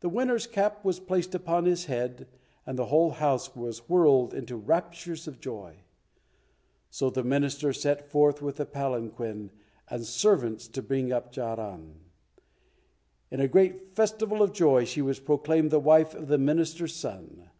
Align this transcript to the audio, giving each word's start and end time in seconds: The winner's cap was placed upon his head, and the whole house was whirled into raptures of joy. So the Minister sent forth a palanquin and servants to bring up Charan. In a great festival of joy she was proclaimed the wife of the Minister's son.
The 0.00 0.08
winner's 0.08 0.46
cap 0.46 0.82
was 0.82 0.98
placed 0.98 1.34
upon 1.34 1.66
his 1.66 1.84
head, 1.84 2.26
and 2.64 2.78
the 2.78 2.86
whole 2.86 3.10
house 3.10 3.54
was 3.54 3.86
whirled 3.86 4.32
into 4.32 4.56
raptures 4.56 5.28
of 5.28 5.40
joy. 5.40 5.80
So 6.88 7.10
the 7.10 7.22
Minister 7.22 7.74
sent 7.74 8.00
forth 8.06 8.40
a 8.58 8.64
palanquin 8.64 9.50
and 9.88 10.06
servants 10.06 10.68
to 10.68 10.80
bring 10.80 11.12
up 11.12 11.32
Charan. 11.32 11.96
In 13.30 13.40
a 13.40 13.46
great 13.46 13.94
festival 13.94 14.40
of 14.42 14.54
joy 14.54 14.86
she 14.86 15.02
was 15.02 15.20
proclaimed 15.20 15.70
the 15.70 15.78
wife 15.80 16.14
of 16.14 16.28
the 16.28 16.38
Minister's 16.38 16.94
son. 16.94 17.50